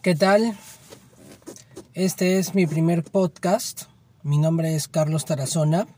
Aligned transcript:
¿Qué 0.00 0.14
tal? 0.14 0.56
Este 1.92 2.38
es 2.38 2.54
mi 2.54 2.68
primer 2.68 3.02
podcast. 3.02 3.86
Mi 4.22 4.38
nombre 4.38 4.76
es 4.76 4.86
Carlos 4.86 5.24
Tarazona. 5.24 5.88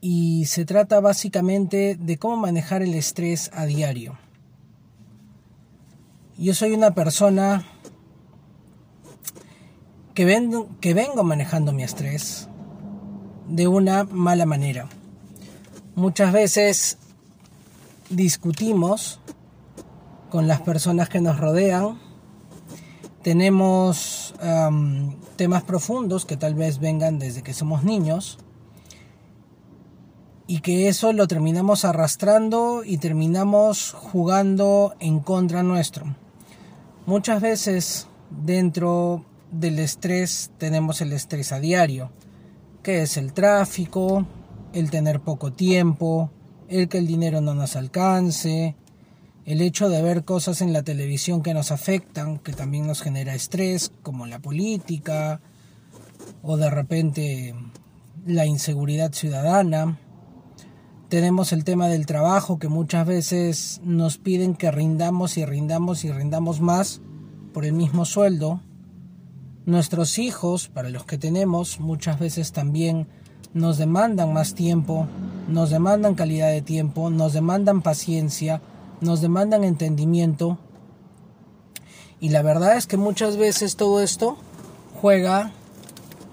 Y 0.00 0.44
se 0.44 0.64
trata 0.64 1.00
básicamente 1.00 1.96
de 1.98 2.16
cómo 2.16 2.36
manejar 2.36 2.82
el 2.82 2.94
estrés 2.94 3.50
a 3.52 3.66
diario. 3.66 4.16
Yo 6.38 6.54
soy 6.54 6.70
una 6.70 6.92
persona 6.92 7.66
que, 10.14 10.24
vengo, 10.24 10.68
que 10.80 10.94
vengo 10.94 11.24
manejando 11.24 11.72
mi 11.72 11.82
estrés 11.82 12.48
de 13.48 13.66
una 13.66 14.04
mala 14.04 14.46
manera. 14.46 14.88
Muchas 15.96 16.32
veces 16.32 16.96
discutimos 18.08 19.18
con 20.30 20.46
las 20.46 20.60
personas 20.60 21.08
que 21.08 21.20
nos 21.20 21.38
rodean. 21.38 22.03
Tenemos 23.24 24.34
temas 25.36 25.62
profundos 25.62 26.26
que 26.26 26.36
tal 26.36 26.54
vez 26.54 26.78
vengan 26.78 27.18
desde 27.18 27.42
que 27.42 27.54
somos 27.54 27.82
niños 27.82 28.38
y 30.46 30.60
que 30.60 30.88
eso 30.88 31.10
lo 31.14 31.26
terminamos 31.26 31.86
arrastrando 31.86 32.84
y 32.84 32.98
terminamos 32.98 33.94
jugando 33.94 34.94
en 35.00 35.20
contra 35.20 35.62
nuestro. 35.62 36.04
Muchas 37.06 37.40
veces 37.40 38.08
dentro 38.28 39.24
del 39.50 39.78
estrés 39.78 40.50
tenemos 40.58 41.00
el 41.00 41.14
estrés 41.14 41.50
a 41.52 41.60
diario, 41.60 42.10
que 42.82 43.00
es 43.00 43.16
el 43.16 43.32
tráfico, 43.32 44.26
el 44.74 44.90
tener 44.90 45.20
poco 45.20 45.50
tiempo, 45.50 46.30
el 46.68 46.90
que 46.90 46.98
el 46.98 47.06
dinero 47.06 47.40
no 47.40 47.54
nos 47.54 47.74
alcance, 47.74 48.76
el 49.44 49.60
hecho 49.60 49.88
de 49.88 50.02
ver 50.02 50.24
cosas 50.24 50.62
en 50.62 50.72
la 50.72 50.82
televisión 50.82 51.42
que 51.42 51.54
nos 51.54 51.70
afectan, 51.70 52.38
que 52.38 52.52
también 52.52 52.86
nos 52.86 53.02
genera 53.02 53.34
estrés, 53.34 53.92
como 54.02 54.26
la 54.26 54.38
política, 54.38 55.40
o 56.42 56.56
de 56.56 56.70
repente 56.70 57.54
la 58.26 58.46
inseguridad 58.46 59.12
ciudadana. 59.12 59.98
Tenemos 61.10 61.52
el 61.52 61.64
tema 61.64 61.88
del 61.88 62.06
trabajo, 62.06 62.58
que 62.58 62.68
muchas 62.68 63.06
veces 63.06 63.80
nos 63.84 64.16
piden 64.16 64.54
que 64.54 64.70
rindamos 64.70 65.36
y 65.36 65.44
rindamos 65.44 66.04
y 66.04 66.12
rindamos 66.12 66.60
más 66.60 67.02
por 67.52 67.66
el 67.66 67.74
mismo 67.74 68.06
sueldo. 68.06 68.62
Nuestros 69.66 70.18
hijos, 70.18 70.68
para 70.68 70.88
los 70.88 71.04
que 71.04 71.18
tenemos, 71.18 71.80
muchas 71.80 72.18
veces 72.18 72.52
también 72.52 73.06
nos 73.52 73.78
demandan 73.78 74.32
más 74.32 74.54
tiempo, 74.54 75.06
nos 75.48 75.70
demandan 75.70 76.14
calidad 76.14 76.48
de 76.48 76.62
tiempo, 76.62 77.10
nos 77.10 77.34
demandan 77.34 77.82
paciencia, 77.82 78.60
nos 79.04 79.20
demandan 79.20 79.62
entendimiento. 79.64 80.58
Y 82.20 82.30
la 82.30 82.42
verdad 82.42 82.76
es 82.76 82.86
que 82.86 82.96
muchas 82.96 83.36
veces 83.36 83.76
todo 83.76 84.00
esto 84.00 84.36
juega 85.00 85.52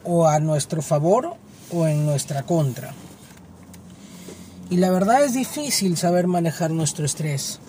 o 0.03 0.28
a 0.28 0.39
nuestro 0.39 0.81
favor 0.81 1.36
o 1.72 1.86
en 1.86 2.05
nuestra 2.05 2.44
contra. 2.44 2.94
Y 4.69 4.78
la 4.78 4.89
verdad 4.89 5.23
es 5.23 5.33
difícil 5.33 5.97
saber 5.97 6.28
manejar 6.28 6.72
nuestro 6.72 7.05
estrés, 7.05 7.59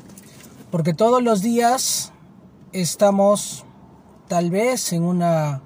porque 0.71 0.95
todos 0.95 1.21
los 1.21 1.43
días 1.43 2.13
estamos 2.73 3.65
tal 4.29 4.51
vez 4.51 4.93
en 4.93 5.03
una, 5.03 5.63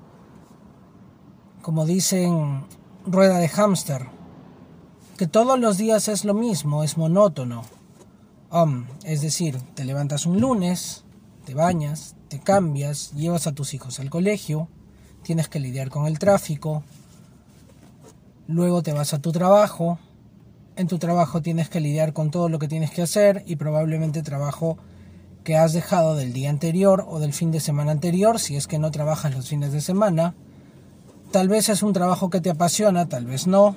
como 1.60 1.84
dicen, 1.84 2.64
rueda 3.06 3.38
de 3.38 3.48
hámster, 3.48 4.06
que 5.18 5.26
todos 5.26 5.58
los 5.60 5.76
días 5.76 6.08
es 6.08 6.24
lo 6.24 6.32
mismo, 6.32 6.82
es 6.82 6.96
monótono. 6.96 7.75
Es 9.04 9.20
decir, 9.20 9.58
te 9.74 9.84
levantas 9.84 10.24
un 10.24 10.40
lunes, 10.40 11.04
te 11.44 11.54
bañas, 11.54 12.14
te 12.28 12.38
cambias, 12.38 13.12
llevas 13.12 13.46
a 13.46 13.52
tus 13.52 13.74
hijos 13.74 14.00
al 14.00 14.08
colegio, 14.08 14.68
tienes 15.22 15.48
que 15.48 15.60
lidiar 15.60 15.90
con 15.90 16.06
el 16.06 16.18
tráfico, 16.18 16.82
luego 18.46 18.82
te 18.82 18.92
vas 18.92 19.12
a 19.12 19.20
tu 19.20 19.32
trabajo, 19.32 19.98
en 20.76 20.86
tu 20.86 20.98
trabajo 20.98 21.42
tienes 21.42 21.68
que 21.68 21.80
lidiar 21.80 22.12
con 22.12 22.30
todo 22.30 22.48
lo 22.48 22.58
que 22.58 22.68
tienes 22.68 22.90
que 22.90 23.02
hacer 23.02 23.42
y 23.46 23.56
probablemente 23.56 24.22
trabajo 24.22 24.78
que 25.42 25.56
has 25.56 25.72
dejado 25.72 26.16
del 26.16 26.32
día 26.32 26.50
anterior 26.50 27.04
o 27.08 27.18
del 27.18 27.32
fin 27.32 27.50
de 27.50 27.60
semana 27.60 27.92
anterior, 27.92 28.38
si 28.40 28.56
es 28.56 28.66
que 28.66 28.78
no 28.78 28.90
trabajas 28.90 29.34
los 29.34 29.48
fines 29.48 29.72
de 29.72 29.80
semana. 29.80 30.34
Tal 31.30 31.48
vez 31.48 31.68
es 31.68 31.82
un 31.82 31.92
trabajo 31.92 32.30
que 32.30 32.40
te 32.40 32.50
apasiona, 32.50 33.08
tal 33.08 33.26
vez 33.26 33.46
no. 33.46 33.76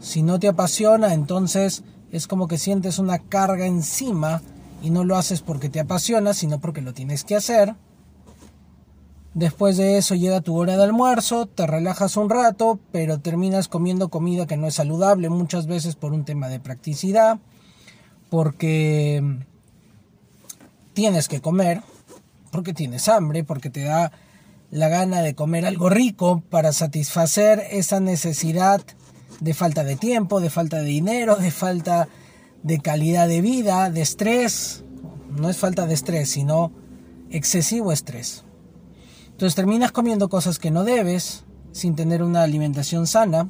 Si 0.00 0.22
no 0.22 0.38
te 0.38 0.48
apasiona, 0.48 1.14
entonces 1.14 1.82
es 2.12 2.26
como 2.26 2.48
que 2.48 2.58
sientes 2.58 2.98
una 2.98 3.18
carga 3.18 3.66
encima 3.66 4.42
y 4.82 4.90
no 4.90 5.04
lo 5.04 5.16
haces 5.16 5.42
porque 5.42 5.68
te 5.68 5.80
apasiona, 5.80 6.34
sino 6.34 6.60
porque 6.60 6.80
lo 6.80 6.94
tienes 6.94 7.24
que 7.24 7.36
hacer. 7.36 7.74
Después 9.34 9.76
de 9.76 9.98
eso 9.98 10.14
llega 10.14 10.40
tu 10.40 10.56
hora 10.56 10.76
de 10.76 10.82
almuerzo, 10.82 11.46
te 11.46 11.66
relajas 11.66 12.16
un 12.16 12.30
rato, 12.30 12.78
pero 12.90 13.20
terminas 13.20 13.68
comiendo 13.68 14.08
comida 14.08 14.46
que 14.46 14.56
no 14.56 14.66
es 14.66 14.74
saludable 14.74 15.28
muchas 15.28 15.66
veces 15.66 15.96
por 15.96 16.12
un 16.12 16.24
tema 16.24 16.48
de 16.48 16.60
practicidad, 16.60 17.38
porque 18.30 19.22
tienes 20.94 21.28
que 21.28 21.40
comer, 21.40 21.82
porque 22.50 22.72
tienes 22.72 23.08
hambre, 23.08 23.44
porque 23.44 23.70
te 23.70 23.84
da 23.84 24.10
la 24.70 24.88
gana 24.88 25.22
de 25.22 25.34
comer 25.34 25.66
algo 25.66 25.88
rico 25.88 26.42
para 26.50 26.72
satisfacer 26.72 27.62
esa 27.70 28.00
necesidad 28.00 28.82
de 29.40 29.54
falta 29.54 29.84
de 29.84 29.96
tiempo, 29.96 30.40
de 30.40 30.50
falta 30.50 30.78
de 30.78 30.84
dinero, 30.84 31.36
de 31.36 31.50
falta 31.50 32.08
de 32.62 32.80
calidad 32.80 33.28
de 33.28 33.40
vida, 33.40 33.90
de 33.90 34.00
estrés. 34.00 34.84
No 35.30 35.48
es 35.48 35.56
falta 35.56 35.86
de 35.86 35.94
estrés, 35.94 36.30
sino 36.30 36.72
excesivo 37.30 37.92
estrés. 37.92 38.44
Entonces 39.30 39.54
terminas 39.54 39.92
comiendo 39.92 40.28
cosas 40.28 40.58
que 40.58 40.70
no 40.70 40.84
debes, 40.84 41.44
sin 41.72 41.94
tener 41.94 42.22
una 42.22 42.42
alimentación 42.42 43.06
sana. 43.06 43.48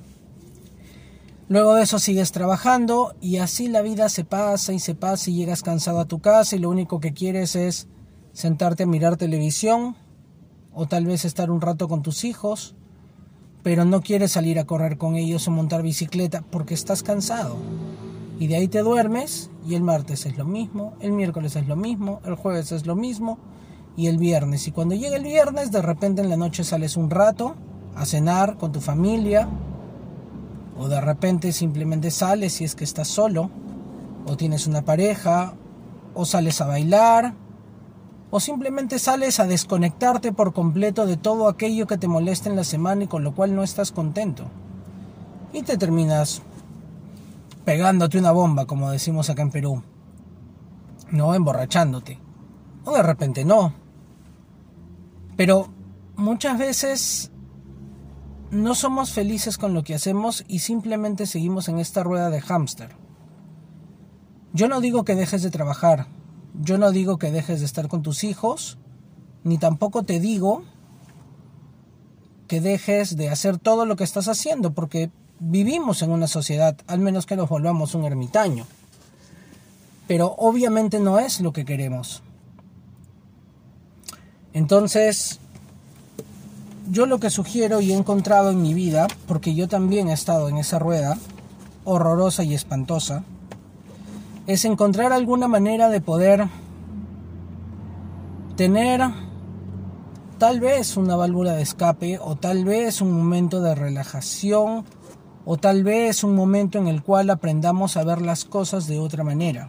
Luego 1.49 1.75
de 1.75 1.85
eso 1.85 1.99
sigues 1.99 2.31
trabajando 2.31 3.15
y 3.23 3.39
así 3.39 3.69
la 3.69 3.81
vida 3.81 4.11
se 4.11 4.25
pasa 4.25 4.75
y 4.75 4.81
se 4.81 4.95
pasa 4.95 5.31
y 5.31 5.35
llegas 5.37 5.63
cansado 5.63 6.01
a 6.01 6.05
tu 6.05 6.21
casa 6.21 6.57
y 6.57 6.59
lo 6.59 6.69
único 6.69 7.01
que 7.01 7.15
quieres 7.15 7.57
es 7.57 7.89
sentarte 8.35 8.83
a 8.83 8.87
mirar 8.87 9.17
televisión 9.17 9.97
o 10.75 10.87
tal 10.87 11.07
vez 11.07 11.25
estar 11.25 11.51
un 11.51 11.63
rato 11.63 11.89
con 11.89 12.03
tus 12.03 12.25
hijos 12.25 12.75
pero 13.63 13.85
no 13.85 14.01
quieres 14.01 14.33
salir 14.33 14.59
a 14.59 14.65
correr 14.65 14.99
con 14.99 15.17
ellos 15.17 15.47
o 15.49 15.51
montar 15.51 15.83
bicicleta 15.83 16.43
porque 16.51 16.75
estás 16.75 17.03
cansado. 17.03 17.57
Y 18.39 18.47
de 18.47 18.57
ahí 18.57 18.69
te 18.69 18.83
duermes 18.83 19.51
y 19.67 19.75
el 19.75 19.83
martes 19.83 20.27
es 20.27 20.37
lo 20.39 20.45
mismo, 20.45 20.95
el 21.01 21.13
miércoles 21.13 21.57
es 21.57 21.67
lo 21.67 21.77
mismo, 21.77 22.21
el 22.25 22.37
jueves 22.37 22.73
es 22.73 22.87
lo 22.87 22.95
mismo 22.95 23.39
y 23.97 24.07
el 24.07 24.17
viernes. 24.17 24.69
Y 24.69 24.73
cuando 24.73 24.95
llega 24.95 25.17
el 25.17 25.25
viernes, 25.25 25.73
de 25.73 25.83
repente 25.83 26.23
en 26.23 26.31
la 26.31 26.37
noche 26.37 26.63
sales 26.63 26.97
un 26.97 27.11
rato 27.11 27.57
a 27.97 28.07
cenar 28.07 28.57
con 28.57 28.71
tu 28.71 28.81
familia 28.81 29.49
o 30.79 30.89
de 30.89 31.01
repente 31.01 31.53
simplemente 31.53 32.13
sales 32.13 32.53
si 32.53 32.65
es 32.65 32.77
que 32.77 32.85
estás 32.85 33.09
solo 33.09 33.51
o 34.25 34.37
tienes 34.37 34.69
una 34.69 34.83
pareja 34.83 35.55
o 36.15 36.25
sales 36.25 36.61
a 36.61 36.67
bailar 36.67 37.35
o 38.31 38.41
simplemente 38.41 38.99
sales 38.99 39.41
a 39.41 39.47
desconectarte 39.47 40.33
por 40.33 40.53
completo 40.53 41.07
de 41.07 41.17
todo 41.17 41.49
aquello 41.49 41.87
que 41.87 41.99
te 41.99 42.09
molesta 42.09 42.51
en 42.51 42.57
la 42.57 42.65
semana 42.65 43.05
y 43.05 43.07
con 43.07 43.25
lo 43.25 43.35
cual 43.35 43.55
no 43.55 43.63
estás 43.63 43.93
contento. 43.93 44.45
Y 45.53 45.63
te 45.63 45.79
terminas 45.79 46.43
pegándote 47.65 48.19
una 48.19 48.33
bomba, 48.33 48.67
como 48.67 48.91
decimos 48.91 49.31
acá 49.31 49.43
en 49.43 49.51
Perú. 49.51 49.83
No 51.11 51.35
emborrachándote. 51.35 52.19
O 52.85 52.93
de 52.93 53.03
repente 53.03 53.45
no. 53.45 53.73
Pero 55.37 55.69
muchas 56.17 56.59
veces 56.59 57.31
no 58.51 58.75
somos 58.75 59.13
felices 59.13 59.59
con 59.59 59.75
lo 59.75 59.85
que 59.85 59.95
hacemos 59.95 60.45
y 60.49 60.61
simplemente 60.61 61.27
seguimos 61.27 61.69
en 61.69 61.79
esta 61.79 62.03
rueda 62.03 62.31
de 62.31 62.41
hámster. 62.41 62.97
Yo 64.53 64.69
no 64.69 64.81
digo 64.81 65.05
que 65.05 65.15
dejes 65.15 65.43
de 65.43 65.51
trabajar, 65.51 66.07
yo 66.55 66.79
no 66.79 66.91
digo 66.91 67.19
que 67.19 67.31
dejes 67.31 67.61
de 67.61 67.67
estar 67.67 67.89
con 67.89 68.03
tus 68.03 68.25
hijos, 68.25 68.79
ni 69.45 69.59
tampoco 69.59 70.03
te 70.03 70.21
digo 70.21 70.63
que 72.47 72.61
dejes 72.61 73.17
de 73.17 73.29
hacer 73.29 73.59
todo 73.59 73.87
lo 73.87 73.97
que 73.97 74.05
estás 74.05 74.29
haciendo, 74.29 74.73
porque 74.73 75.11
vivimos 75.39 76.03
en 76.03 76.11
una 76.11 76.27
sociedad, 76.27 76.77
al 76.87 76.99
menos 76.99 77.27
que 77.27 77.37
nos 77.37 77.49
volvamos 77.49 77.95
un 77.95 78.05
ermitaño. 78.05 78.67
Pero 80.07 80.35
obviamente 80.39 80.99
no 80.99 81.19
es 81.19 81.41
lo 81.41 81.53
que 81.53 81.65
queremos. 81.65 82.23
Entonces, 84.55 85.39
yo 86.91 87.05
lo 87.07 87.21
que 87.21 87.29
sugiero 87.29 87.81
y 87.81 87.93
he 87.93 87.97
encontrado 87.97 88.51
en 88.51 88.63
mi 88.63 88.73
vida, 88.73 89.07
porque 89.27 89.55
yo 89.55 89.69
también 89.69 90.09
he 90.09 90.15
estado 90.15 90.49
en 90.49 90.57
esa 90.57 90.79
rueda 90.79 91.19
horrorosa 91.85 92.45
y 92.45 92.55
espantosa, 92.55 93.25
es 94.49 94.65
encontrar 94.65 95.13
alguna 95.13 95.47
manera 95.47 95.91
de 95.91 96.01
poder 96.01 96.49
tener 98.57 99.03
tal 100.39 100.59
vez 100.59 100.97
una 100.97 101.17
válvula 101.17 101.53
de 101.53 101.61
escape 101.61 102.19
o 102.19 102.35
tal 102.35 102.65
vez 102.65 103.03
un 103.03 103.13
momento 103.13 103.61
de 103.61 103.75
relajación 103.75 104.87
o 105.45 105.59
tal 105.59 105.85
vez 105.85 106.25
un 106.25 106.35
momento 106.35 106.79
en 106.79 106.89
el 106.89 107.03
cual 107.03 107.29
aprendamos 107.29 107.99
a 107.99 108.05
ver 108.05 108.23
las 108.23 108.47
cosas 108.47 108.87
de 108.87 108.99
otra 108.99 109.23
manera. 109.23 109.69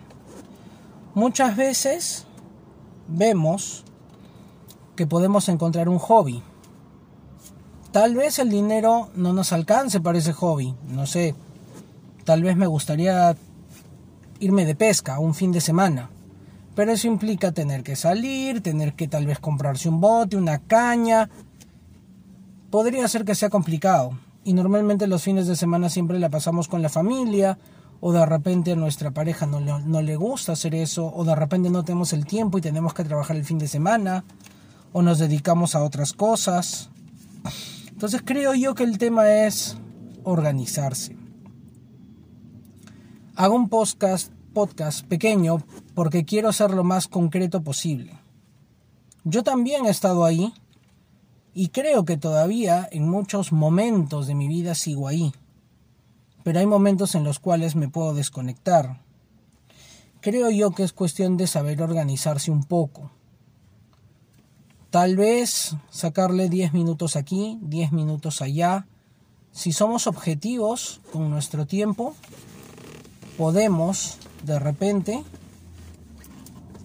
Muchas 1.14 1.58
veces 1.58 2.26
vemos 3.10 3.84
que 4.96 5.06
podemos 5.06 5.50
encontrar 5.50 5.90
un 5.90 6.00
hobby. 6.00 6.42
Tal 7.92 8.16
vez 8.16 8.40
el 8.40 8.50
dinero 8.50 9.10
no 9.14 9.34
nos 9.34 9.52
alcance 9.52 10.00
para 10.00 10.20
ese 10.20 10.32
hobby, 10.32 10.74
no 10.88 11.06
sé. 11.06 11.36
Tal 12.24 12.44
vez 12.44 12.56
me 12.56 12.68
gustaría 12.68 13.36
irme 14.40 14.66
de 14.66 14.76
pesca 14.76 15.20
un 15.20 15.34
fin 15.34 15.52
de 15.52 15.62
semana. 15.62 16.10
Pero 16.76 16.92
eso 16.92 17.08
implica 17.08 17.52
tener 17.52 17.84
que 17.84 17.96
salir, 17.96 18.62
tener 18.62 18.94
que 18.94 19.08
tal 19.08 19.26
vez 19.26 19.40
comprarse 19.40 19.90
un 19.90 20.00
bote, 20.00 20.38
una 20.38 20.60
caña. 20.60 21.30
Podría 22.70 23.08
ser 23.08 23.26
que 23.26 23.36
sea 23.36 23.50
complicado. 23.50 24.18
Y 24.44 24.54
normalmente 24.54 25.08
los 25.08 25.24
fines 25.24 25.48
de 25.48 25.56
semana 25.56 25.90
siempre 25.90 26.20
la 26.20 26.30
pasamos 26.30 26.68
con 26.68 26.82
la 26.82 26.90
familia. 26.90 27.58
O 28.02 28.14
de 28.14 28.26
repente 28.26 28.72
a 28.72 28.76
nuestra 28.78 29.12
pareja 29.12 29.46
no 29.46 29.60
le, 29.60 29.78
no 29.82 30.02
le 30.02 30.16
gusta 30.16 30.54
hacer 30.54 30.74
eso. 30.74 31.12
O 31.14 31.26
de 31.26 31.36
repente 31.36 31.70
no 31.70 31.84
tenemos 31.84 32.14
el 32.14 32.26
tiempo 32.26 32.58
y 32.58 32.62
tenemos 32.62 32.94
que 32.94 33.04
trabajar 33.04 33.36
el 33.36 33.44
fin 33.44 33.58
de 33.58 33.68
semana. 33.68 34.24
O 34.94 35.02
nos 35.02 35.20
dedicamos 35.20 35.76
a 35.76 35.84
otras 35.84 36.14
cosas. 36.14 36.90
Entonces 37.92 38.22
creo 38.24 38.54
yo 38.54 38.74
que 38.76 38.86
el 38.86 38.98
tema 38.98 39.30
es 39.30 39.76
organizarse. 40.24 41.18
Hago 43.40 43.56
un 43.56 43.70
podcast, 43.70 44.34
podcast 44.54 45.06
pequeño 45.06 45.64
porque 45.96 46.26
quiero 46.26 46.52
ser 46.52 46.72
lo 46.72 46.84
más 46.84 47.08
concreto 47.08 47.64
posible. 47.64 48.20
Yo 49.24 49.46
también 49.46 49.86
he 49.86 49.90
estado 49.90 50.26
ahí 50.26 50.54
y 51.54 51.70
creo 51.70 52.04
que 52.04 52.18
todavía 52.18 52.86
en 52.92 53.08
muchos 53.08 53.54
momentos 53.54 54.28
de 54.28 54.36
mi 54.36 54.50
vida 54.50 54.76
sigo 54.76 55.08
ahí. 55.08 55.32
Pero 56.44 56.60
hay 56.60 56.66
momentos 56.66 57.16
en 57.16 57.24
los 57.24 57.40
cuales 57.40 57.78
me 57.78 57.88
puedo 57.88 58.14
desconectar. 58.14 59.00
Creo 60.20 60.50
yo 60.50 60.72
que 60.72 60.84
es 60.84 60.92
cuestión 60.92 61.38
de 61.38 61.48
saber 61.48 61.82
organizarse 61.82 62.52
un 62.52 62.66
poco. 62.66 63.10
Tal 64.90 65.16
vez 65.16 65.78
sacarle 65.90 66.50
10 66.50 66.74
minutos 66.74 67.16
aquí, 67.16 67.58
10 67.62 67.94
minutos 67.94 68.42
allá. 68.42 68.86
Si 69.54 69.72
somos 69.72 70.08
objetivos 70.08 71.00
con 71.14 71.30
nuestro 71.30 71.66
tiempo, 71.66 72.16
podemos 73.40 74.18
de 74.44 74.60
repente 74.60 75.24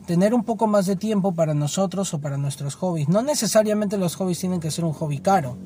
tener 0.06 0.34
un 0.34 0.44
poco 0.44 0.68
más 0.68 0.86
de 0.86 0.94
tiempo 0.94 1.32
para 1.32 1.52
nosotros 1.52 2.14
o 2.14 2.20
para 2.20 2.36
nuestros 2.36 2.76
hobbies. 2.76 3.08
No 3.08 3.22
necesariamente 3.22 3.98
los 3.98 4.14
hobbies 4.14 4.38
tienen 4.38 4.60
que 4.60 4.70
ser 4.70 4.84
un 4.84 4.92
hobby 4.92 5.18
caro. 5.18 5.56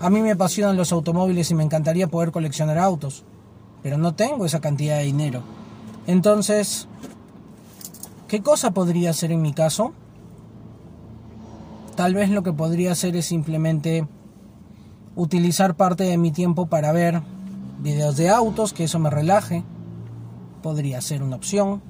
A 0.00 0.10
mí 0.10 0.20
me 0.20 0.32
apasionan 0.32 0.76
los 0.76 0.90
automóviles 0.90 1.48
y 1.52 1.54
me 1.54 1.62
encantaría 1.62 2.08
poder 2.08 2.32
coleccionar 2.32 2.76
autos, 2.76 3.22
pero 3.84 3.98
no 3.98 4.16
tengo 4.16 4.44
esa 4.44 4.60
cantidad 4.60 4.98
de 4.98 5.04
dinero. 5.04 5.44
Entonces, 6.08 6.88
¿qué 8.26 8.42
cosa 8.42 8.72
podría 8.72 9.12
ser 9.12 9.30
en 9.30 9.42
mi 9.42 9.52
caso? 9.52 9.92
Tal 11.94 12.14
vez 12.14 12.30
lo 12.30 12.42
que 12.42 12.52
podría 12.52 12.90
hacer 12.90 13.14
es 13.14 13.26
simplemente 13.26 14.08
utilizar 15.14 15.76
parte 15.76 16.02
de 16.02 16.18
mi 16.18 16.32
tiempo 16.32 16.66
para 16.66 16.90
ver 16.90 17.22
videos 17.78 18.16
de 18.16 18.28
autos, 18.28 18.72
que 18.72 18.84
eso 18.84 18.98
me 18.98 19.08
relaje 19.08 19.62
podría 20.62 21.00
ser 21.00 21.22
una 21.22 21.36
opción. 21.36 21.82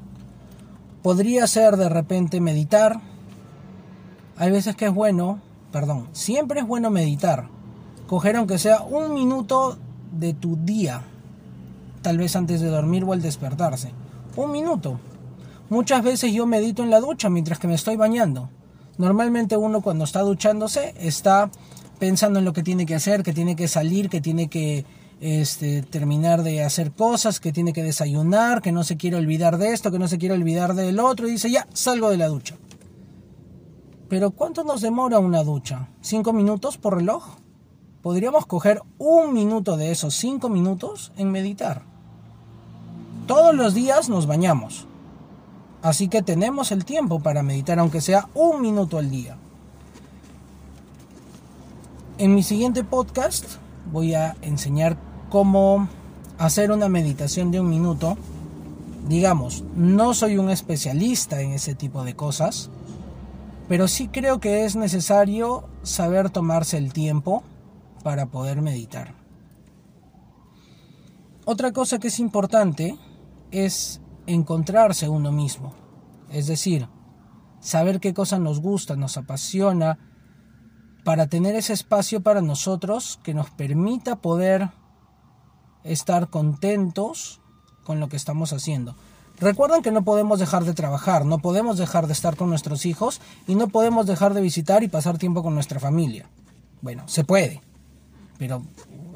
Podría 1.03 1.47
ser 1.47 1.77
de 1.77 1.89
repente 1.89 2.41
meditar. 2.41 3.01
Hay 4.37 4.51
veces 4.51 4.75
que 4.77 4.87
es 4.87 4.95
bueno, 4.95 5.41
perdón, 5.71 6.09
siempre 6.13 6.61
es 6.61 6.67
bueno 6.67 6.91
meditar. 6.91 7.49
Coger 8.07 8.37
aunque 8.37 8.59
sea 8.59 8.83
un 8.83 9.15
minuto 9.15 9.79
de 10.13 10.35
tu 10.35 10.57
día, 10.57 11.03
tal 12.03 12.19
vez 12.19 12.37
antes 12.37 12.61
de 12.61 12.69
dormir 12.69 13.05
o 13.05 13.13
al 13.13 13.23
despertarse. 13.23 13.93
Un 14.37 14.51
minuto. 14.51 14.99
Muchas 15.71 16.03
veces 16.03 16.33
yo 16.33 16.47
medito 16.47 16.83
en 16.83 16.91
la 16.91 17.01
ducha 17.01 17.31
mientras 17.31 17.59
que 17.59 17.69
me 17.69 17.75
estoy 17.75 17.97
bañando. 17.97 18.51
Normalmente 18.99 19.57
uno 19.57 19.81
cuando 19.81 20.05
está 20.05 20.21
duchándose 20.21 20.95
está 20.99 21.51
pensando 21.99 22.39
en 22.39 22.45
lo 22.45 22.53
que 22.53 22.63
tiene 22.63 22.85
que 22.85 22.95
hacer, 22.95 23.23
que 23.23 23.33
tiene 23.33 23.57
que 23.57 23.69
salir, 23.69 24.11
que 24.11 24.21
tiene 24.21 24.49
que 24.49 24.85
este, 25.23 25.83
terminar 25.83 26.43
de 26.43 26.65
hacer 26.65 26.91
cosas, 26.91 27.39
que 27.39 27.53
tiene 27.53 27.73
que 27.73 27.85
desayunar, 27.85 28.61
que 28.61 28.73
no 28.73 28.83
se 28.83 28.97
quiere 28.97 29.17
olvidar 29.17 29.57
de 29.57 29.73
esto, 29.73 29.93
que 29.93 30.01
no 30.01 30.09
se 30.09 30.19
quiere 30.19 30.35
olvidar 30.35 30.75
del 30.75 30.99
otro, 30.99 31.29
y 31.29 31.31
dice, 31.31 31.49
ya, 31.49 31.69
salgo 31.73 32.11
de 32.11 32.17
la 32.17 32.27
ducha. 32.27 32.57
Pero 34.09 34.33
¿cuánto 34.33 34.65
nos 34.65 34.81
demora 34.81 35.21
una 35.21 35.45
ducha? 35.45 35.89
¿Cinco 36.01 36.33
minutos 36.33 36.77
por 36.77 36.97
reloj? 36.97 37.37
Podríamos 38.03 38.47
coger 38.47 38.83
un 38.99 39.33
minuto 39.33 39.77
de 39.77 39.93
esos 39.93 40.17
cinco 40.17 40.49
minutos 40.49 41.13
en 41.17 41.31
meditar. 41.31 41.85
Todos 43.29 43.55
los 43.55 43.75
días 43.75 44.09
nos 44.09 44.27
bañamos. 44.27 44.89
Así 45.83 46.09
que 46.09 46.23
tenemos 46.23 46.73
el 46.73 46.85
tiempo 46.85 47.21
para 47.21 47.45
meditar, 47.45 47.79
aunque 47.79 48.01
sea 48.01 48.29
un 48.35 48.61
minuto 48.61 48.99
al 48.99 49.09
día. 49.09 49.37
En 52.19 52.35
mi 52.35 52.43
siguiente 52.43 52.83
podcast 52.83 53.45
voy 53.93 54.15
a 54.15 54.37
enseñar 54.43 55.12
cómo 55.33 55.89
hacer 56.37 56.71
una 56.73 56.91
meditación 56.91 57.51
de 57.51 57.59
un 57.59 57.71
minuto. 57.71 58.19
Digamos, 59.09 59.65
no 59.75 60.13
soy 60.13 60.37
un 60.37 60.51
especialista 60.51 61.41
en 61.41 61.53
ese 61.53 61.75
tipo 61.75 62.05
de 62.05 62.15
cosas, 62.15 62.69
pero 63.67 63.89
sí 63.89 64.09
creo 64.09 64.41
que 64.41 64.67
es 64.67 64.77
necesario 64.77 65.65
saber 65.85 66.29
tomarse 66.29 66.77
el 66.77 66.93
tiempo 66.93 67.45
para 68.03 68.27
poder 68.27 68.61
meditar. 68.61 69.15
Otra 71.47 71.73
cosa 71.73 71.99
que 71.99 72.09
es 72.09 72.19
importante 72.19 72.99
es 73.51 74.03
encontrarse 74.27 75.09
uno 75.09 75.33
mismo, 75.33 75.73
es 76.31 76.47
decir, 76.47 76.89
saber 77.59 78.01
qué 78.01 78.13
cosa 78.13 78.39
nos 78.39 78.61
gusta, 78.61 78.97
nos 78.97 79.17
apasiona, 79.17 79.99
para 81.05 81.27
tener 81.29 81.57
ese 81.57 81.73
espacio 81.73 82.23
para 82.23 82.43
nosotros 82.43 83.19
que 83.23 83.33
nos 83.33 83.49
permita 83.49 84.17
poder 84.17 84.69
estar 85.85 86.29
contentos 86.29 87.41
con 87.85 88.01
lo 88.01 88.09
que 88.09 88.17
estamos 88.17 88.53
haciendo. 88.53 88.97
Recuerden 89.39 89.83
que 89.83 89.91
no 89.91 90.05
podemos 90.05 90.39
dejar 90.39 90.65
de 90.65 90.75
trabajar, 90.75 91.25
no 91.25 91.39
podemos 91.39 91.79
dejar 91.79 92.07
de 92.07 92.13
estar 92.13 92.37
con 92.37 92.49
nuestros 92.49 92.87
hijos 92.87 93.21
y 93.49 93.55
no 93.55 93.69
podemos 93.69 94.07
dejar 94.07 94.35
de 94.35 94.41
visitar 94.41 94.83
y 94.85 94.89
pasar 94.89 95.19
tiempo 95.19 95.43
con 95.43 95.55
nuestra 95.55 95.81
familia. 95.81 96.29
Bueno, 96.81 97.05
se 97.07 97.25
puede, 97.25 97.61
pero, 98.39 98.63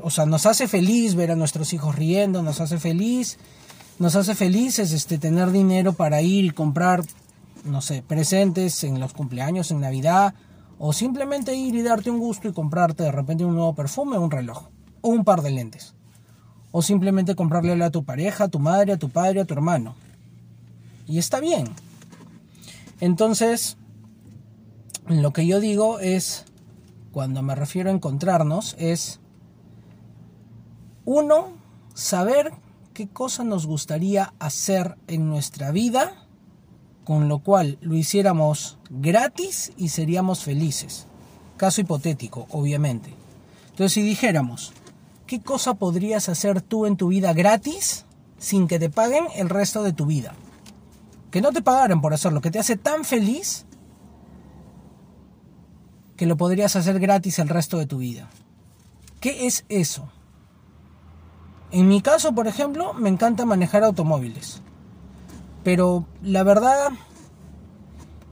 o 0.02 0.10
sea, 0.10 0.26
nos 0.26 0.46
hace 0.46 0.68
feliz 0.68 1.14
ver 1.14 1.30
a 1.30 1.36
nuestros 1.36 1.72
hijos 1.72 1.94
riendo, 1.94 2.42
nos 2.42 2.60
hace 2.60 2.78
feliz, 2.78 3.38
nos 3.98 4.16
hace 4.16 4.34
felices 4.34 4.92
este, 4.92 5.18
tener 5.18 5.50
dinero 5.52 5.92
para 5.92 6.22
ir 6.22 6.44
y 6.44 6.50
comprar, 6.50 7.04
no 7.64 7.80
sé, 7.80 8.02
presentes 8.02 8.82
en 8.84 8.98
los 8.98 9.12
cumpleaños, 9.12 9.70
en 9.70 9.80
Navidad, 9.80 10.34
o 10.78 10.92
simplemente 10.92 11.54
ir 11.54 11.74
y 11.74 11.82
darte 11.82 12.10
un 12.10 12.18
gusto 12.18 12.48
y 12.48 12.52
comprarte 12.52 13.04
de 13.04 13.12
repente 13.12 13.44
un 13.44 13.54
nuevo 13.54 13.74
perfume, 13.74 14.18
un 14.18 14.30
reloj, 14.30 14.68
o 15.02 15.08
un 15.08 15.24
par 15.24 15.42
de 15.42 15.50
lentes 15.50 15.95
o 16.72 16.82
simplemente 16.82 17.34
comprarle 17.34 17.82
a 17.82 17.90
tu 17.90 18.04
pareja, 18.04 18.44
a 18.44 18.48
tu 18.48 18.58
madre, 18.58 18.92
a 18.92 18.96
tu 18.98 19.08
padre, 19.08 19.40
a 19.40 19.44
tu 19.44 19.54
hermano. 19.54 19.94
Y 21.06 21.18
está 21.18 21.40
bien. 21.40 21.66
Entonces, 23.00 23.76
lo 25.06 25.32
que 25.32 25.46
yo 25.46 25.60
digo 25.60 26.00
es, 26.00 26.44
cuando 27.12 27.42
me 27.42 27.54
refiero 27.54 27.90
a 27.90 27.92
encontrarnos, 27.92 28.74
es, 28.78 29.20
uno, 31.04 31.52
saber 31.94 32.52
qué 32.92 33.08
cosa 33.08 33.44
nos 33.44 33.66
gustaría 33.66 34.34
hacer 34.38 34.96
en 35.06 35.28
nuestra 35.28 35.70
vida, 35.70 36.26
con 37.04 37.28
lo 37.28 37.38
cual 37.38 37.78
lo 37.80 37.94
hiciéramos 37.94 38.78
gratis 38.90 39.72
y 39.76 39.90
seríamos 39.90 40.42
felices. 40.42 41.06
Caso 41.56 41.80
hipotético, 41.80 42.46
obviamente. 42.50 43.14
Entonces, 43.70 43.92
si 43.92 44.02
dijéramos, 44.02 44.72
¿qué 45.26 45.40
cosa 45.40 45.74
podrías 45.74 46.28
hacer 46.28 46.62
tú 46.62 46.86
en 46.86 46.96
tu 46.96 47.08
vida 47.08 47.32
gratis 47.32 48.04
sin 48.38 48.68
que 48.68 48.78
te 48.78 48.90
paguen 48.90 49.26
el 49.34 49.48
resto 49.48 49.82
de 49.82 49.92
tu 49.92 50.06
vida? 50.06 50.34
Que 51.30 51.40
no 51.40 51.52
te 51.52 51.62
pagaran 51.62 52.00
por 52.00 52.14
hacerlo, 52.14 52.40
que 52.40 52.50
te 52.50 52.58
hace 52.58 52.76
tan 52.76 53.04
feliz 53.04 53.66
que 56.16 56.26
lo 56.26 56.36
podrías 56.36 56.76
hacer 56.76 56.98
gratis 56.98 57.38
el 57.38 57.48
resto 57.48 57.78
de 57.78 57.86
tu 57.86 57.98
vida. 57.98 58.28
¿Qué 59.20 59.46
es 59.46 59.64
eso? 59.68 60.08
En 61.70 61.88
mi 61.88 62.00
caso, 62.00 62.34
por 62.34 62.46
ejemplo, 62.46 62.94
me 62.94 63.08
encanta 63.08 63.44
manejar 63.44 63.84
automóviles. 63.84 64.62
Pero 65.62 66.06
la 66.22 66.42
verdad 66.42 66.90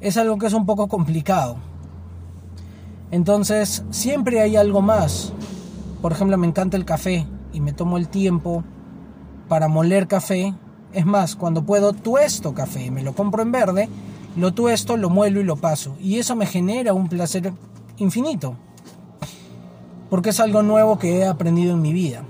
es 0.00 0.16
algo 0.16 0.38
que 0.38 0.46
es 0.46 0.54
un 0.54 0.64
poco 0.64 0.88
complicado. 0.88 1.56
Entonces, 3.10 3.84
siempre 3.90 4.40
hay 4.40 4.56
algo 4.56 4.80
más 4.80 5.33
por 6.04 6.12
ejemplo, 6.12 6.36
me 6.36 6.46
encanta 6.46 6.76
el 6.76 6.84
café 6.84 7.26
y 7.54 7.62
me 7.62 7.72
tomo 7.72 7.96
el 7.96 8.08
tiempo 8.08 8.62
para 9.48 9.68
moler 9.68 10.06
café. 10.06 10.52
Es 10.92 11.06
más, 11.06 11.34
cuando 11.34 11.64
puedo 11.64 11.94
tuesto 11.94 12.52
café, 12.52 12.90
me 12.90 13.02
lo 13.02 13.14
compro 13.14 13.42
en 13.42 13.50
verde, 13.50 13.88
lo 14.36 14.52
tuesto, 14.52 14.98
lo 14.98 15.08
muelo 15.08 15.40
y 15.40 15.44
lo 15.44 15.56
paso. 15.56 15.96
Y 15.98 16.18
eso 16.18 16.36
me 16.36 16.44
genera 16.44 16.92
un 16.92 17.08
placer 17.08 17.54
infinito. 17.96 18.54
Porque 20.10 20.28
es 20.28 20.40
algo 20.40 20.62
nuevo 20.62 20.98
que 20.98 21.20
he 21.20 21.26
aprendido 21.26 21.72
en 21.72 21.80
mi 21.80 21.94
vida. 21.94 22.22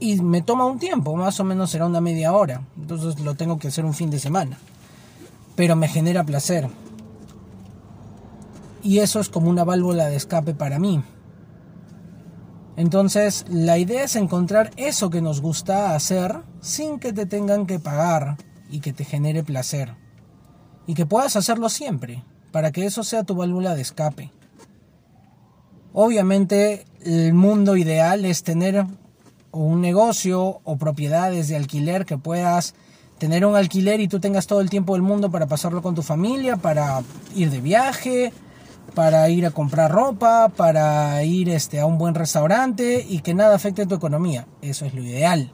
Y 0.00 0.20
me 0.20 0.42
toma 0.42 0.66
un 0.66 0.80
tiempo, 0.80 1.14
más 1.14 1.38
o 1.38 1.44
menos 1.44 1.70
será 1.70 1.86
una 1.86 2.00
media 2.00 2.32
hora. 2.32 2.62
Entonces 2.76 3.20
lo 3.20 3.36
tengo 3.36 3.60
que 3.60 3.68
hacer 3.68 3.84
un 3.84 3.94
fin 3.94 4.10
de 4.10 4.18
semana. 4.18 4.58
Pero 5.54 5.76
me 5.76 5.86
genera 5.86 6.24
placer. 6.24 6.68
Y 8.82 8.98
eso 8.98 9.20
es 9.20 9.28
como 9.28 9.48
una 9.48 9.62
válvula 9.62 10.06
de 10.06 10.16
escape 10.16 10.52
para 10.52 10.80
mí. 10.80 11.00
Entonces, 12.78 13.44
la 13.50 13.76
idea 13.76 14.04
es 14.04 14.14
encontrar 14.14 14.70
eso 14.76 15.10
que 15.10 15.20
nos 15.20 15.40
gusta 15.40 15.96
hacer 15.96 16.42
sin 16.60 17.00
que 17.00 17.12
te 17.12 17.26
tengan 17.26 17.66
que 17.66 17.80
pagar 17.80 18.36
y 18.70 18.78
que 18.78 18.92
te 18.92 19.04
genere 19.04 19.42
placer. 19.42 19.96
Y 20.86 20.94
que 20.94 21.04
puedas 21.04 21.34
hacerlo 21.34 21.70
siempre, 21.70 22.22
para 22.52 22.70
que 22.70 22.86
eso 22.86 23.02
sea 23.02 23.24
tu 23.24 23.34
válvula 23.34 23.74
de 23.74 23.82
escape. 23.82 24.30
Obviamente, 25.92 26.86
el 27.02 27.34
mundo 27.34 27.76
ideal 27.76 28.24
es 28.24 28.44
tener 28.44 28.86
un 29.50 29.80
negocio 29.80 30.60
o 30.62 30.76
propiedades 30.76 31.48
de 31.48 31.56
alquiler 31.56 32.06
que 32.06 32.16
puedas 32.16 32.76
tener 33.18 33.44
un 33.44 33.56
alquiler 33.56 33.98
y 33.98 34.06
tú 34.06 34.20
tengas 34.20 34.46
todo 34.46 34.60
el 34.60 34.70
tiempo 34.70 34.92
del 34.92 35.02
mundo 35.02 35.32
para 35.32 35.48
pasarlo 35.48 35.82
con 35.82 35.96
tu 35.96 36.02
familia, 36.02 36.56
para 36.56 37.02
ir 37.34 37.50
de 37.50 37.60
viaje, 37.60 38.32
para 38.94 39.28
ir 39.28 39.46
a 39.46 39.50
comprar 39.50 39.90
ropa, 39.90 40.48
para 40.48 41.22
ir 41.24 41.48
este, 41.48 41.80
a 41.80 41.86
un 41.86 41.98
buen 41.98 42.14
restaurante 42.14 43.04
y 43.08 43.20
que 43.20 43.34
nada 43.34 43.54
afecte 43.54 43.86
tu 43.86 43.94
economía. 43.94 44.46
Eso 44.62 44.86
es 44.86 44.94
lo 44.94 45.02
ideal. 45.02 45.52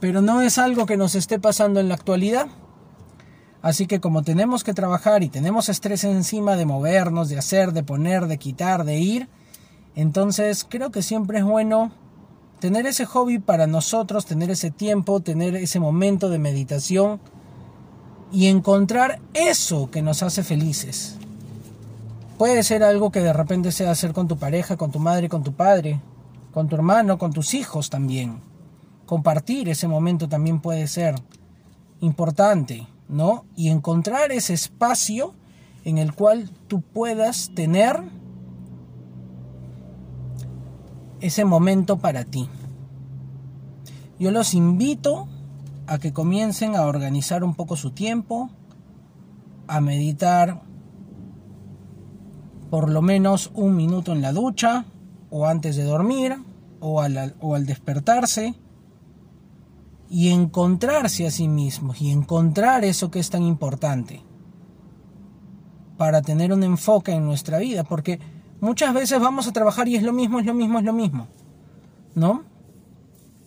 Pero 0.00 0.20
no 0.20 0.42
es 0.42 0.58
algo 0.58 0.86
que 0.86 0.96
nos 0.96 1.14
esté 1.14 1.38
pasando 1.38 1.80
en 1.80 1.88
la 1.88 1.94
actualidad. 1.94 2.46
Así 3.62 3.86
que 3.86 4.00
como 4.00 4.22
tenemos 4.22 4.64
que 4.64 4.74
trabajar 4.74 5.22
y 5.22 5.28
tenemos 5.28 5.68
estrés 5.68 6.02
encima 6.04 6.56
de 6.56 6.66
movernos, 6.66 7.28
de 7.28 7.38
hacer, 7.38 7.72
de 7.72 7.84
poner, 7.84 8.26
de 8.26 8.38
quitar, 8.38 8.84
de 8.84 8.98
ir, 8.98 9.28
entonces 9.94 10.66
creo 10.68 10.90
que 10.90 11.02
siempre 11.02 11.38
es 11.38 11.44
bueno 11.44 11.92
tener 12.58 12.86
ese 12.86 13.06
hobby 13.06 13.38
para 13.38 13.66
nosotros, 13.66 14.26
tener 14.26 14.50
ese 14.50 14.70
tiempo, 14.70 15.20
tener 15.20 15.54
ese 15.54 15.78
momento 15.78 16.28
de 16.28 16.38
meditación 16.38 17.20
y 18.32 18.46
encontrar 18.46 19.20
eso 19.34 19.90
que 19.90 20.02
nos 20.02 20.22
hace 20.22 20.42
felices. 20.42 21.18
Puede 22.38 22.62
ser 22.62 22.82
algo 22.82 23.10
que 23.12 23.20
de 23.20 23.32
repente 23.32 23.72
sea 23.72 23.90
hacer 23.90 24.12
con 24.12 24.26
tu 24.26 24.36
pareja, 24.36 24.76
con 24.76 24.90
tu 24.90 24.98
madre, 24.98 25.28
con 25.28 25.42
tu 25.42 25.52
padre, 25.52 26.00
con 26.52 26.68
tu 26.68 26.74
hermano, 26.74 27.18
con 27.18 27.32
tus 27.32 27.54
hijos 27.54 27.90
también. 27.90 28.40
Compartir 29.06 29.68
ese 29.68 29.88
momento 29.88 30.28
también 30.28 30.60
puede 30.60 30.86
ser 30.88 31.14
importante, 32.00 32.86
¿no? 33.08 33.44
Y 33.56 33.68
encontrar 33.68 34.32
ese 34.32 34.54
espacio 34.54 35.34
en 35.84 35.98
el 35.98 36.14
cual 36.14 36.50
tú 36.68 36.80
puedas 36.80 37.52
tener 37.54 38.02
ese 41.20 41.44
momento 41.44 41.98
para 41.98 42.24
ti. 42.24 42.48
Yo 44.18 44.30
los 44.30 44.54
invito 44.54 45.28
a 45.86 45.98
que 45.98 46.12
comiencen 46.12 46.76
a 46.76 46.82
organizar 46.82 47.44
un 47.44 47.54
poco 47.54 47.76
su 47.76 47.92
tiempo, 47.92 48.50
a 49.68 49.80
meditar 49.80 50.62
por 52.72 52.88
lo 52.88 53.02
menos 53.02 53.50
un 53.52 53.76
minuto 53.76 54.12
en 54.12 54.22
la 54.22 54.32
ducha 54.32 54.86
o 55.28 55.44
antes 55.44 55.76
de 55.76 55.84
dormir 55.84 56.38
o 56.80 57.02
al, 57.02 57.34
o 57.38 57.54
al 57.54 57.66
despertarse 57.66 58.54
y 60.08 60.30
encontrarse 60.30 61.26
a 61.26 61.30
sí 61.30 61.48
mismos 61.48 62.00
y 62.00 62.10
encontrar 62.10 62.86
eso 62.86 63.10
que 63.10 63.18
es 63.18 63.28
tan 63.28 63.42
importante 63.42 64.22
para 65.98 66.22
tener 66.22 66.50
un 66.50 66.62
enfoque 66.62 67.12
en 67.12 67.26
nuestra 67.26 67.58
vida, 67.58 67.84
porque 67.84 68.20
muchas 68.62 68.94
veces 68.94 69.20
vamos 69.20 69.46
a 69.46 69.52
trabajar 69.52 69.86
y 69.86 69.96
es 69.96 70.02
lo 70.02 70.14
mismo, 70.14 70.40
es 70.40 70.46
lo 70.46 70.54
mismo, 70.54 70.78
es 70.78 70.84
lo 70.86 70.94
mismo, 70.94 71.28
¿no? 72.14 72.44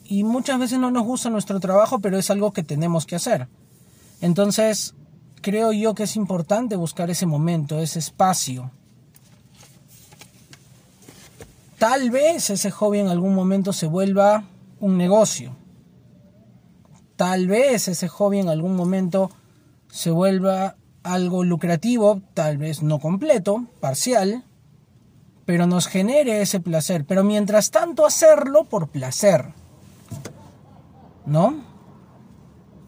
Y 0.04 0.24
muchas 0.24 0.60
veces 0.60 0.78
no 0.78 0.92
nos 0.92 1.04
gusta 1.04 1.32
nuestro 1.32 1.60
trabajo, 1.60 1.98
pero 1.98 2.20
es 2.20 2.30
algo 2.30 2.54
que 2.54 2.62
tenemos 2.62 3.08
que 3.08 3.16
hacer. 3.16 3.48
Entonces, 4.22 4.94
creo 5.42 5.72
yo 5.72 5.96
que 5.96 6.04
es 6.04 6.16
importante 6.16 6.76
buscar 6.76 7.10
ese 7.10 7.26
momento, 7.26 7.80
ese 7.80 7.98
espacio. 7.98 8.70
Tal 11.88 12.10
vez 12.10 12.50
ese 12.50 12.72
hobby 12.72 12.98
en 12.98 13.10
algún 13.10 13.36
momento 13.36 13.72
se 13.72 13.86
vuelva 13.86 14.46
un 14.80 14.98
negocio. 14.98 15.56
Tal 17.16 17.48
vez 17.48 17.88
ese 17.88 18.08
hobby 18.08 18.40
en 18.40 18.50
algún 18.50 18.76
momento 18.76 19.30
se 19.92 20.10
vuelva 20.10 20.78
algo 21.04 21.44
lucrativo, 21.44 22.22
tal 22.34 22.58
vez 22.58 22.82
no 22.82 22.98
completo, 22.98 23.68
parcial, 23.82 24.46
pero 25.46 25.68
nos 25.68 25.86
genere 25.86 26.42
ese 26.42 26.60
placer. 26.60 27.06
Pero 27.06 27.24
mientras 27.24 27.70
tanto 27.70 28.08
hacerlo 28.08 28.64
por 28.64 28.88
placer. 28.88 29.54
¿No? 31.28 31.54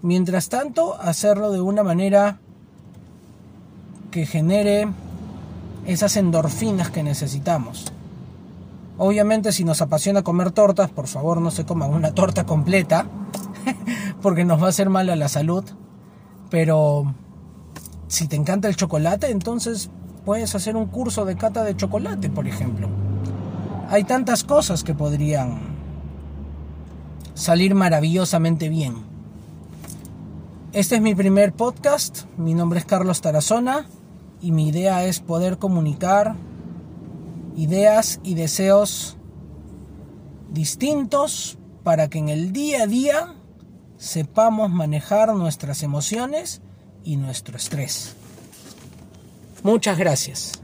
Mientras 0.01 0.49
tanto 0.49 0.99
hacerlo 0.99 1.51
de 1.51 1.61
una 1.61 1.83
manera 1.83 2.39
que 4.09 4.25
genere 4.25 4.87
esas 5.85 6.17
endorfinas 6.17 6.89
que 6.89 7.03
necesitamos. 7.03 7.93
Obviamente 8.97 9.51
si 9.51 9.63
nos 9.63 9.81
apasiona 9.81 10.23
comer 10.23 10.51
tortas, 10.51 10.89
por 10.89 11.07
favor 11.07 11.39
no 11.39 11.51
se 11.51 11.65
coman 11.65 11.93
una 11.93 12.13
torta 12.13 12.45
completa, 12.45 13.05
porque 14.21 14.43
nos 14.43 14.61
va 14.61 14.67
a 14.67 14.69
hacer 14.69 14.89
mal 14.89 15.09
a 15.09 15.15
la 15.15 15.29
salud. 15.29 15.63
Pero 16.49 17.13
si 18.07 18.27
te 18.27 18.35
encanta 18.35 18.67
el 18.67 18.75
chocolate, 18.75 19.29
entonces 19.29 19.91
puedes 20.25 20.55
hacer 20.55 20.75
un 20.75 20.87
curso 20.87 21.25
de 21.25 21.35
cata 21.35 21.63
de 21.63 21.75
chocolate, 21.75 22.29
por 22.29 22.47
ejemplo. 22.47 22.89
Hay 23.89 24.03
tantas 24.03 24.43
cosas 24.43 24.83
que 24.83 24.93
podrían 24.93 25.59
salir 27.33 27.75
maravillosamente 27.75 28.67
bien. 28.67 28.95
Este 30.73 30.95
es 30.95 31.01
mi 31.01 31.15
primer 31.15 31.53
podcast, 31.53 32.23
mi 32.37 32.53
nombre 32.53 32.79
es 32.79 32.85
Carlos 32.85 33.21
Tarazona 33.21 33.85
y 34.41 34.51
mi 34.51 34.67
idea 34.67 35.05
es 35.05 35.19
poder 35.19 35.57
comunicar 35.57 36.35
ideas 37.57 38.21
y 38.23 38.35
deseos 38.35 39.17
distintos 40.49 41.57
para 41.83 42.07
que 42.07 42.19
en 42.19 42.29
el 42.29 42.53
día 42.53 42.83
a 42.83 42.87
día 42.87 43.35
sepamos 43.97 44.69
manejar 44.69 45.33
nuestras 45.35 45.83
emociones 45.83 46.61
y 47.03 47.17
nuestro 47.17 47.57
estrés. 47.57 48.15
Muchas 49.63 49.97
gracias. 49.97 50.61